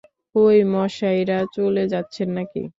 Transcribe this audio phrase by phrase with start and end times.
[0.35, 2.61] কই মশাইরা, চলে যাচ্ছেন নাকি?